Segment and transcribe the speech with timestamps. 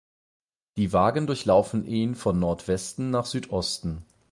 [0.77, 4.03] Die Wagen durchlaufen ihn von Nordwesten nach Südosten.